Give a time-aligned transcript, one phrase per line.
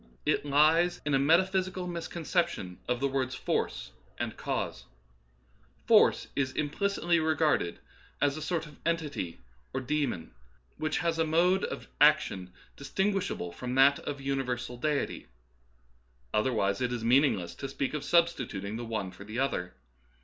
[0.25, 4.85] It lies in a metaphysical miscon ception of the words" force" and" cause,""
[5.85, 7.77] Force" is implicitly regarded
[8.19, 9.37] as a sort of en tity
[9.75, 10.33] or daemon
[10.77, 15.27] which has a mode of action distin guishable from that of universal Deity;
[16.33, 19.75] other wise it is meaningless to speak of substituting the one for the other.